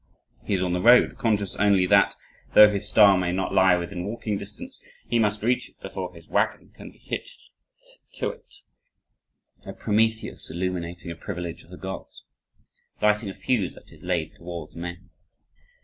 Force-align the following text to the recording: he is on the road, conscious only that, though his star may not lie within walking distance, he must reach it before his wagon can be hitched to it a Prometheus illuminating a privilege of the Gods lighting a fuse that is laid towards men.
he 0.43 0.55
is 0.55 0.63
on 0.63 0.73
the 0.73 0.81
road, 0.81 1.15
conscious 1.19 1.55
only 1.57 1.85
that, 1.85 2.15
though 2.55 2.71
his 2.71 2.89
star 2.89 3.15
may 3.15 3.31
not 3.31 3.53
lie 3.53 3.75
within 3.75 4.03
walking 4.03 4.35
distance, 4.35 4.81
he 5.07 5.19
must 5.19 5.43
reach 5.43 5.69
it 5.69 5.79
before 5.79 6.11
his 6.15 6.27
wagon 6.27 6.71
can 6.75 6.89
be 6.89 6.97
hitched 6.97 7.51
to 8.15 8.31
it 8.31 8.51
a 9.63 9.73
Prometheus 9.73 10.49
illuminating 10.49 11.11
a 11.11 11.15
privilege 11.15 11.61
of 11.61 11.69
the 11.69 11.77
Gods 11.77 12.25
lighting 12.99 13.29
a 13.29 13.33
fuse 13.35 13.75
that 13.75 13.91
is 13.91 14.01
laid 14.01 14.33
towards 14.33 14.75
men. 14.75 15.11